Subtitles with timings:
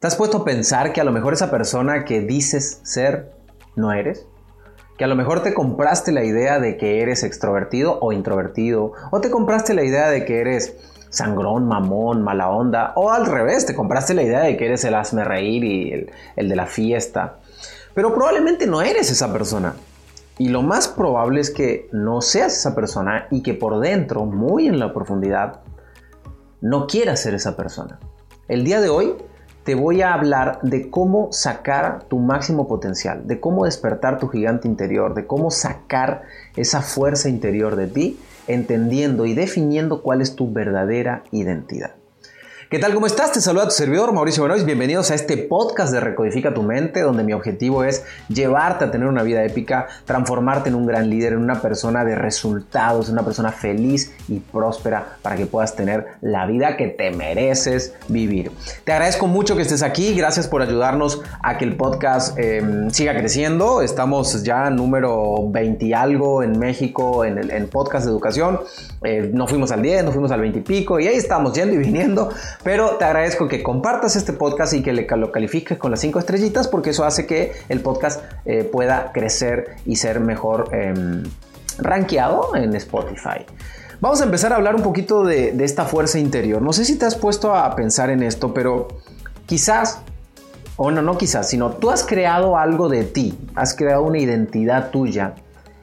[0.00, 3.34] ¿Te has puesto a pensar que a lo mejor esa persona que dices ser
[3.76, 4.26] no eres?
[4.96, 9.20] Que a lo mejor te compraste la idea de que eres extrovertido o introvertido, o
[9.20, 10.74] te compraste la idea de que eres
[11.10, 14.94] sangrón, mamón, mala onda, o al revés, te compraste la idea de que eres el
[14.94, 17.36] hazme reír y el, el de la fiesta.
[17.92, 19.74] Pero probablemente no eres esa persona.
[20.38, 24.66] Y lo más probable es que no seas esa persona y que por dentro, muy
[24.66, 25.60] en la profundidad,
[26.62, 28.00] no quieras ser esa persona.
[28.48, 29.14] El día de hoy
[29.64, 34.66] te voy a hablar de cómo sacar tu máximo potencial, de cómo despertar tu gigante
[34.66, 36.22] interior, de cómo sacar
[36.56, 41.99] esa fuerza interior de ti, entendiendo y definiendo cuál es tu verdadera identidad.
[42.70, 42.94] ¿Qué tal?
[42.94, 43.32] ¿Cómo estás?
[43.32, 44.64] Te saluda tu servidor Mauricio Benoist.
[44.64, 49.08] Bienvenidos a este podcast de Recodifica tu mente, donde mi objetivo es llevarte a tener
[49.08, 53.50] una vida épica, transformarte en un gran líder, en una persona de resultados, una persona
[53.50, 58.52] feliz y próspera para que puedas tener la vida que te mereces vivir.
[58.84, 60.14] Te agradezco mucho que estés aquí.
[60.14, 63.82] Gracias por ayudarnos a que el podcast em, siga creciendo.
[63.82, 68.60] Estamos ya número 20 y algo en México en el podcast de educación.
[69.02, 71.74] Eh, no fuimos al 10, no fuimos al 20 y pico y ahí estamos yendo
[71.74, 72.30] y viniendo
[72.62, 76.68] pero te agradezco que compartas este podcast y que lo califiques con las 5 estrellitas
[76.68, 80.94] porque eso hace que el podcast eh, pueda crecer y ser mejor eh,
[81.78, 83.46] rankeado en Spotify.
[84.00, 86.62] Vamos a empezar a hablar un poquito de, de esta fuerza interior.
[86.62, 88.88] No sé si te has puesto a pensar en esto, pero
[89.46, 90.00] quizás
[90.82, 94.90] o no, no quizás, sino tú has creado algo de ti, has creado una identidad
[94.90, 95.34] tuya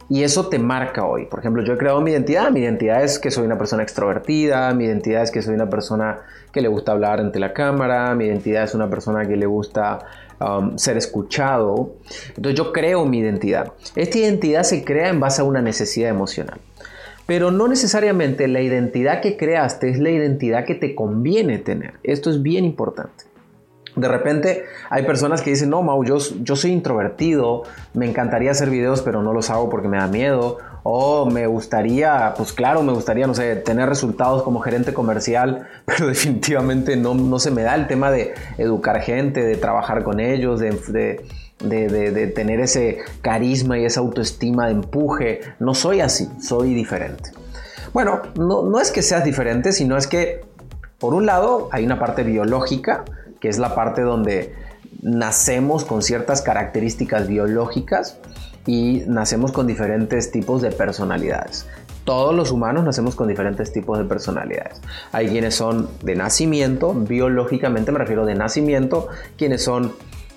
[0.09, 1.25] y eso te marca hoy.
[1.25, 2.49] Por ejemplo, yo he creado mi identidad.
[2.51, 4.73] Mi identidad es que soy una persona extrovertida.
[4.73, 6.19] Mi identidad es que soy una persona
[6.51, 8.15] que le gusta hablar ante la cámara.
[8.15, 9.99] Mi identidad es una persona que le gusta
[10.39, 11.95] um, ser escuchado.
[12.35, 13.73] Entonces yo creo mi identidad.
[13.95, 16.59] Esta identidad se crea en base a una necesidad emocional.
[17.25, 21.95] Pero no necesariamente la identidad que creaste es la identidad que te conviene tener.
[22.03, 23.25] Esto es bien importante.
[23.97, 28.69] De repente hay personas que dicen, no, Mau, yo, yo, soy introvertido, me encantaría hacer
[28.69, 30.59] videos, pero no los hago porque me da miedo.
[30.83, 36.07] O me gustaría, pues claro, me gustaría, no sé, tener resultados como gerente comercial, pero
[36.07, 40.61] definitivamente no, no se me da el tema de educar gente, de trabajar con ellos,
[40.61, 40.71] de,
[41.59, 45.41] de, tener ese carisma y esa autoestima de empuje.
[45.59, 47.31] No soy así, soy diferente.
[47.93, 50.45] Bueno, no, no es que seas diferente, sino es que,
[50.99, 53.03] por un lado, hay una parte biológica,
[53.39, 54.53] que es la parte donde
[55.01, 58.19] nacemos con ciertas características biológicas
[58.65, 61.67] y nacemos con diferentes tipos de personalidades.
[62.03, 64.81] Todos los humanos nacemos con diferentes tipos de personalidades.
[65.11, 69.93] Hay quienes son de nacimiento, biológicamente me refiero de nacimiento, quienes son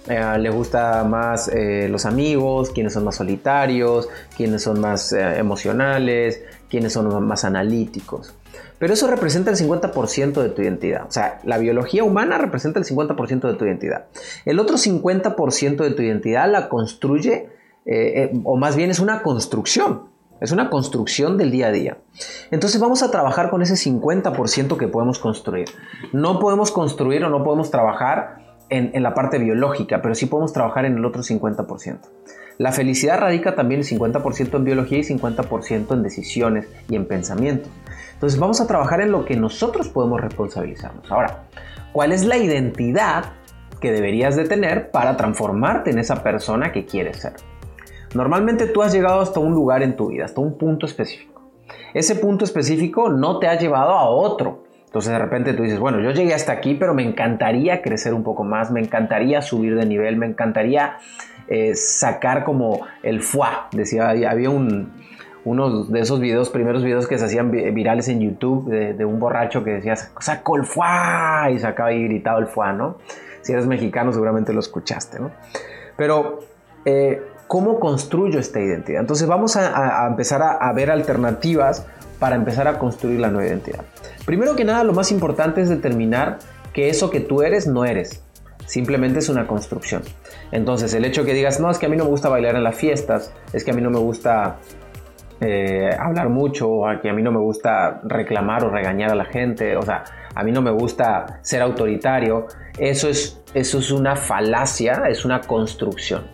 [0.08, 5.38] eh, les gusta más eh, los amigos, quienes son más solitarios, quienes son más eh,
[5.38, 8.34] emocionales, quienes son más analíticos.
[8.78, 11.06] Pero eso representa el 50% de tu identidad.
[11.06, 14.06] O sea, la biología humana representa el 50% de tu identidad.
[14.46, 17.50] El otro 50% de tu identidad la construye,
[17.84, 20.08] eh, o más bien es una construcción.
[20.40, 21.98] Es una construcción del día a día.
[22.50, 25.68] Entonces vamos a trabajar con ese 50% que podemos construir.
[26.14, 30.84] No podemos construir o no podemos trabajar en, la parte biológica, pero sí podemos trabajar
[30.84, 31.98] en el otro 50%.
[32.58, 37.70] La felicidad radica también el 50% en biología y 50% en decisiones y en pensamientos.
[38.14, 41.10] Entonces vamos a trabajar en lo que nosotros podemos responsabilizarnos.
[41.10, 41.44] Ahora,
[41.92, 43.32] ¿cuál es la identidad
[43.80, 47.32] que deberías de tener para transformarte en esa persona que quieres ser?
[48.14, 51.30] Normalmente tú has llegado hasta un lugar en tu vida, hasta un punto específico.
[51.94, 54.64] Ese punto específico no te ha llevado a otro.
[54.90, 58.24] Entonces de repente tú dices, bueno, yo llegué hasta aquí, pero me encantaría crecer un
[58.24, 60.96] poco más, me encantaría subir de nivel, me encantaría
[61.46, 63.68] eh, sacar como el fuá.
[63.70, 64.90] Decía, había un,
[65.44, 69.62] uno de esos videos, primeros videos que se hacían virales en YouTube de, un borracho
[69.62, 72.98] que decía, sacó el fuá y sacaba y gritaba el fuá, ¿no?
[73.42, 75.30] Si eres mexicano seguramente lo escuchaste, ¿no?
[75.96, 76.40] Pero,
[76.84, 79.02] eh, ¿cómo construyo esta identidad?
[79.02, 81.86] Entonces vamos a, empezar a ver alternativas
[82.18, 83.84] para empezar a construir la nueva identidad.
[84.24, 86.38] Primero que nada, lo más importante es determinar
[86.72, 88.22] que eso que tú eres no eres.
[88.66, 90.02] Simplemente es una construcción.
[90.52, 92.62] Entonces, el hecho que digas, no, es que a mí no me gusta bailar en
[92.62, 94.58] las fiestas, es que a mí no me gusta
[95.40, 99.14] eh, hablar mucho, o a que a mí no me gusta reclamar o regañar a
[99.14, 100.04] la gente, o sea,
[100.34, 102.46] a mí no me gusta ser autoritario,
[102.78, 106.24] eso es, eso es una falacia, es una construcción.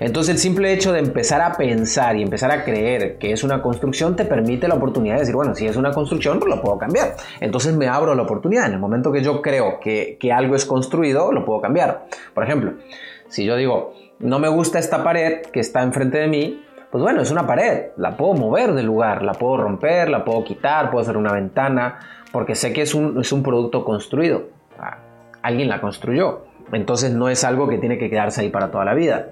[0.00, 3.60] Entonces el simple hecho de empezar a pensar y empezar a creer que es una
[3.60, 6.78] construcción te permite la oportunidad de decir, bueno, si es una construcción, pues lo puedo
[6.78, 7.16] cambiar.
[7.40, 8.66] Entonces me abro la oportunidad.
[8.66, 12.06] En el momento que yo creo que, que algo es construido, lo puedo cambiar.
[12.34, 12.74] Por ejemplo,
[13.28, 17.20] si yo digo, no me gusta esta pared que está enfrente de mí, pues bueno,
[17.20, 21.02] es una pared, la puedo mover del lugar, la puedo romper, la puedo quitar, puedo
[21.02, 21.98] hacer una ventana,
[22.32, 24.48] porque sé que es un, es un producto construido.
[25.42, 26.44] Alguien la construyó.
[26.72, 29.30] Entonces no es algo que tiene que quedarse ahí para toda la vida.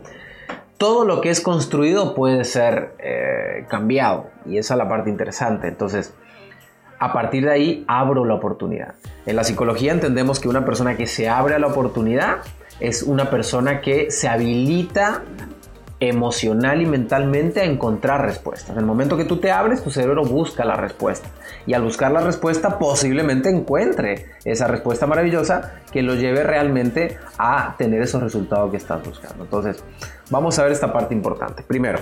[0.78, 5.68] Todo lo que es construido puede ser eh, cambiado y esa es la parte interesante.
[5.68, 6.14] Entonces,
[6.98, 8.94] a partir de ahí abro la oportunidad.
[9.26, 12.38] En la psicología entendemos que una persona que se abre a la oportunidad
[12.80, 15.22] es una persona que se habilita
[15.98, 18.70] emocional y mentalmente a encontrar respuestas.
[18.70, 21.28] En el momento que tú te abres, tu cerebro busca la respuesta.
[21.66, 27.74] Y al buscar la respuesta, posiblemente encuentre esa respuesta maravillosa que lo lleve realmente a
[27.78, 29.44] tener esos resultados que estás buscando.
[29.44, 29.82] Entonces,
[30.30, 31.62] vamos a ver esta parte importante.
[31.62, 32.00] Primero,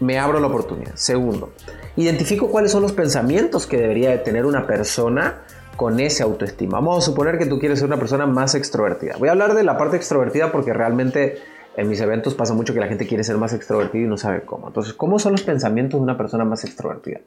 [0.00, 0.94] me abro la oportunidad.
[0.94, 1.52] Segundo,
[1.96, 5.42] identifico cuáles son los pensamientos que debería de tener una persona
[5.76, 6.78] con ese autoestima.
[6.78, 9.14] Vamos a suponer que tú quieres ser una persona más extrovertida.
[9.16, 11.38] Voy a hablar de la parte extrovertida porque realmente
[11.78, 14.40] en mis eventos pasa mucho que la gente quiere ser más extrovertida y no sabe
[14.40, 14.66] cómo.
[14.66, 17.20] Entonces, ¿cómo son los pensamientos de una persona más extrovertida?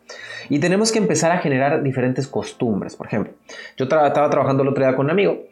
[0.50, 2.98] Y tenemos que empezar a generar diferentes costumbres.
[2.98, 3.32] Por ejemplo,
[3.78, 5.44] yo estaba trabajando el otro día con un amigo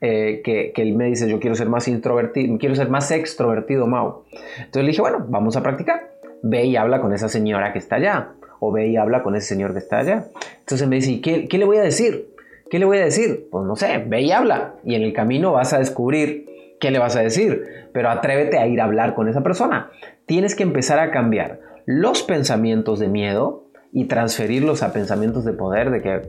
[0.00, 3.86] eh, que, que, él me dice, yo quiero ser más introvertido, quiero ser más extrovertido,
[3.86, 4.22] Mau.
[4.32, 6.12] Entonces le dije, bueno, vamos a practicar.
[6.42, 8.30] Ve y habla con esa señora que está allá.
[8.60, 10.28] O ve y habla con ese señor que está allá.
[10.60, 12.30] Entonces me dice, ¿y qué, qué le voy a decir?
[12.70, 13.48] ¿Qué le voy a decir?
[13.50, 14.76] Pues no sé, ve y habla.
[14.82, 17.88] Y en el camino vas a descubrir ¿qué le vas a decir?
[17.92, 19.90] Pero atrévete a ir a hablar con esa persona.
[20.26, 25.90] Tienes que empezar a cambiar los pensamientos de miedo y transferirlos a pensamientos de poder,
[25.90, 26.22] de que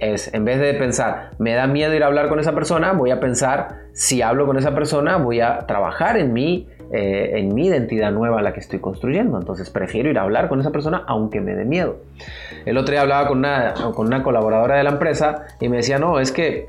[0.00, 3.10] es, en vez de pensar, me da miedo ir a hablar con esa persona, voy
[3.10, 7.66] a pensar, si hablo con esa persona, voy a trabajar en mí, eh, en mi
[7.66, 9.38] identidad nueva la que estoy construyendo.
[9.38, 11.98] Entonces prefiero ir a hablar con esa persona aunque me dé miedo.
[12.64, 15.98] El otro día hablaba con una, con una colaboradora de la empresa y me decía,
[15.98, 16.68] no, es que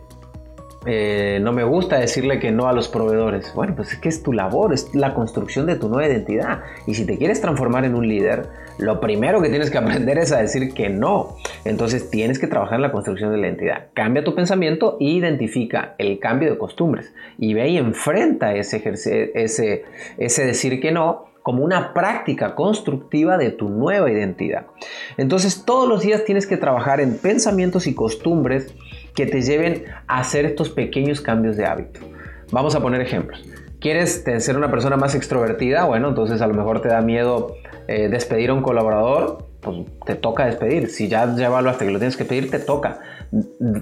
[0.86, 3.54] eh, no me gusta decirle que no a los proveedores.
[3.56, 6.62] Bueno, pues es que es tu labor, es la construcción de tu nueva identidad.
[6.86, 8.48] Y si te quieres transformar en un líder,
[8.78, 11.38] lo primero que tienes que aprender es a decir que no.
[11.64, 13.88] Entonces tienes que trabajar en la construcción de la identidad.
[13.94, 17.14] Cambia tu pensamiento e identifica el cambio de costumbres.
[17.38, 19.86] Y ve y enfrenta ese,
[20.18, 24.66] decir que no como una práctica constructiva de tu nueva identidad.
[25.16, 28.74] Entonces todos los días tienes que trabajar en pensamientos y costumbres
[29.14, 32.00] que te lleven a hacer estos pequeños cambios de hábito.
[32.52, 33.46] Vamos a poner ejemplos.
[33.86, 35.86] ¿Quieres ser una persona más extrovertida?
[35.86, 39.78] Bueno, entonces a lo mejor te da miedo eh, despedir a un colaborador, pues
[40.08, 40.90] te toca despedir.
[40.90, 43.00] Si ya llévalo hasta que lo tienes que pedir, te toca.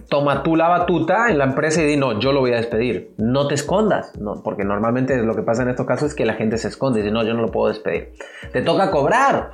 [0.10, 3.14] Toma tú la batuta en la empresa y di, no, yo lo voy a despedir.
[3.18, 6.34] No te escondas, no, porque normalmente lo que pasa en estos casos es que la
[6.34, 8.12] gente se esconde y dice, no, yo no lo puedo despedir.
[8.52, 9.52] Te toca cobrar,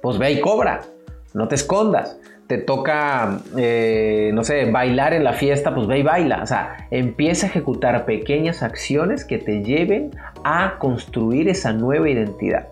[0.00, 0.82] pues ve y cobra,
[1.34, 2.20] no te escondas
[2.52, 6.42] te toca, eh, no sé, bailar en la fiesta, pues ve y baila.
[6.42, 10.10] O sea, empieza a ejecutar pequeñas acciones que te lleven
[10.44, 12.68] a construir esa nueva identidad.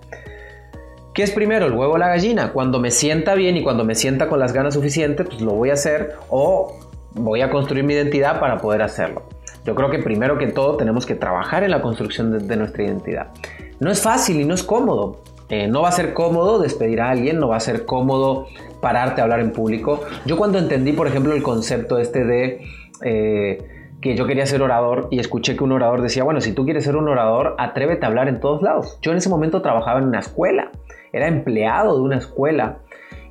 [1.15, 2.53] ¿Qué es primero, el huevo o la gallina?
[2.53, 5.71] Cuando me sienta bien y cuando me sienta con las ganas suficientes, pues lo voy
[5.71, 6.77] a hacer o
[7.13, 9.23] voy a construir mi identidad para poder hacerlo.
[9.65, 13.29] Yo creo que primero que todo tenemos que trabajar en la construcción de nuestra identidad.
[13.79, 17.11] No es fácil y no es cómodo, eh, no va a ser cómodo despedir a
[17.11, 18.47] alguien, no va a ser cómodo
[18.81, 20.01] pararte a hablar en público.
[20.25, 22.61] Yo cuando entendí, por ejemplo, el concepto este de
[23.03, 23.59] eh,
[24.01, 26.85] que yo quería ser orador y escuché que un orador decía, bueno, si tú quieres
[26.85, 28.99] ser un orador, atrévete a hablar en todos lados.
[29.03, 30.71] Yo en ese momento trabajaba en una escuela,
[31.13, 32.79] era empleado de una escuela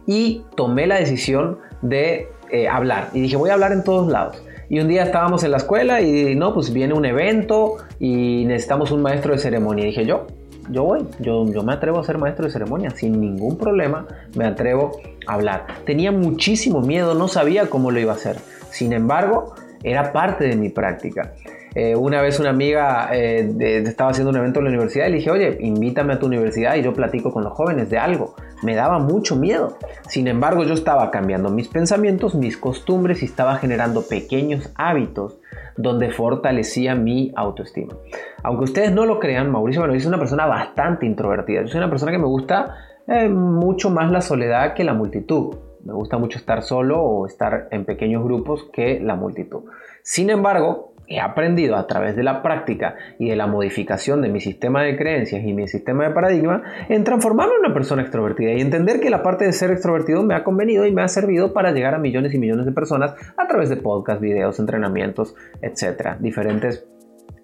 [0.06, 4.44] y tomé la decisión de eh, hablar y dije, voy a hablar en todos lados.
[4.70, 8.92] Y un día estábamos en la escuela y no, pues viene un evento y necesitamos
[8.92, 9.86] un maestro de ceremonia.
[9.86, 10.28] Dije yo,
[10.70, 14.46] yo voy, yo, yo me atrevo a ser maestro de ceremonia, sin ningún problema me
[14.46, 15.66] atrevo a hablar.
[15.86, 18.38] Tenía muchísimo miedo, no sabía cómo lo iba a hacer.
[18.70, 21.34] Sin embargo, era parte de mi práctica.
[21.76, 25.18] Eh, una vez una amiga eh, estaba haciendo un evento en la universidad y le
[25.18, 28.36] dije, oye, invítame a tu universidad y yo platico con los jóvenes de algo.
[28.64, 29.78] Me daba mucho miedo.
[30.08, 35.38] Sin embargo, yo estaba cambiando mis pensamientos, mis costumbres y estaba generando pequeños hábitos
[35.78, 37.96] donde fortalecía mi autoestima.
[38.44, 41.62] Aunque ustedes no lo crean, Mauricio bueno, es una persona bastante introvertida.
[41.62, 42.76] Yo soy una persona que me gusta
[43.08, 45.56] eh, mucho más la soledad que la multitud.
[45.84, 49.64] Me gusta mucho estar solo o estar en pequeños grupos que la multitud.
[50.04, 54.40] Sin embargo, he aprendido a través de la práctica y de la modificación de mi
[54.40, 58.62] sistema de creencias y mi sistema de paradigma en transformarme en una persona extrovertida y
[58.62, 61.72] entender que la parte de ser extrovertido me ha convenido y me ha servido para
[61.72, 66.88] llegar a millones y millones de personas a través de podcasts, videos, entrenamientos, etcétera, diferentes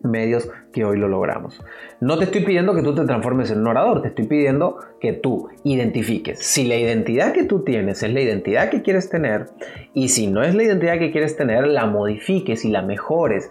[0.06, 1.62] medios que hoy lo logramos.
[2.00, 5.14] No te estoy pidiendo que tú te transformes en un orador, te estoy pidiendo que
[5.14, 9.48] tú identifiques si la identidad que tú tienes es la identidad que quieres tener
[9.94, 13.50] y si no es la identidad que quieres tener, la modifiques y la mejores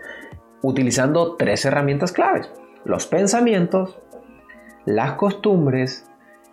[0.63, 2.51] utilizando tres herramientas claves.
[2.85, 3.99] Los pensamientos,
[4.87, 6.09] las costumbres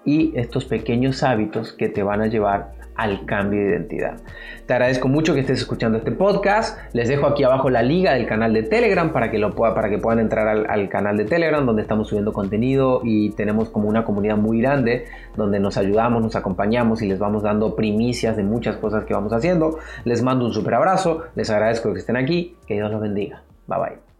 [0.05, 4.17] y estos pequeños hábitos que te van a llevar al cambio de identidad.
[4.65, 6.79] Te agradezco mucho que estés escuchando este podcast.
[6.93, 9.89] Les dejo aquí abajo la liga del canal de Telegram para que, lo pueda, para
[9.89, 13.89] que puedan entrar al, al, canal de Telegram donde estamos subiendo contenido y tenemos como
[13.89, 15.05] una comunidad muy grande
[15.35, 19.33] donde nos ayudamos, nos acompañamos y les vamos dando primicias de muchas cosas que vamos
[19.33, 19.79] haciendo.
[20.03, 23.43] Les mando un super abrazo, les agradezco que estén aquí, que Dios los bendiga.
[23.67, 24.10] Bye bye.